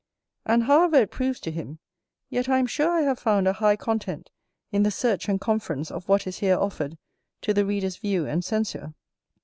[0.47, 1.77] And however it proves to him,
[2.27, 4.31] yet I am sure I have found a high content
[4.71, 6.97] in the search and conference of what is here offered
[7.41, 8.95] to the Reader's view and censure.